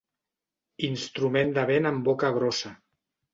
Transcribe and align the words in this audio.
Instrument 0.87 1.53
de 1.59 1.67
vent 1.73 1.89
amb 1.91 2.09
boca 2.09 2.33
grossa. 2.39 2.73